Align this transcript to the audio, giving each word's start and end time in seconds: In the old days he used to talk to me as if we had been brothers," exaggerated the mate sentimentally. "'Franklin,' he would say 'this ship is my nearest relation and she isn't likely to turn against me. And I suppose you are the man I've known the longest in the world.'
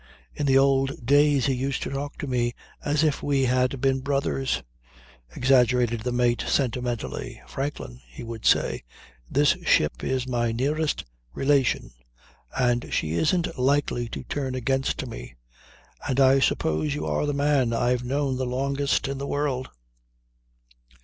In 0.33 0.47
the 0.47 0.57
old 0.57 1.05
days 1.05 1.45
he 1.45 1.53
used 1.53 1.83
to 1.83 1.91
talk 1.91 2.17
to 2.17 2.25
me 2.25 2.55
as 2.83 3.03
if 3.03 3.21
we 3.21 3.43
had 3.45 3.79
been 3.79 3.99
brothers," 3.99 4.63
exaggerated 5.35 5.99
the 5.99 6.11
mate 6.11 6.43
sentimentally. 6.47 7.39
"'Franklin,' 7.47 8.01
he 8.07 8.23
would 8.23 8.43
say 8.43 8.81
'this 9.29 9.49
ship 9.63 10.03
is 10.03 10.25
my 10.25 10.51
nearest 10.51 11.05
relation 11.35 11.91
and 12.57 12.91
she 12.91 13.13
isn't 13.13 13.59
likely 13.59 14.09
to 14.09 14.23
turn 14.23 14.55
against 14.55 15.05
me. 15.05 15.35
And 16.09 16.19
I 16.19 16.39
suppose 16.39 16.95
you 16.95 17.05
are 17.05 17.27
the 17.27 17.35
man 17.35 17.71
I've 17.71 18.03
known 18.03 18.37
the 18.37 18.45
longest 18.47 19.07
in 19.07 19.19
the 19.19 19.27
world.' 19.27 19.69